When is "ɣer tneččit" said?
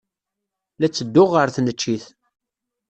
1.33-2.05